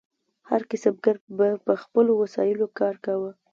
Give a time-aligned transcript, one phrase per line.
[0.49, 3.31] هر کسبګر به په خپلو وسایلو کار کاوه.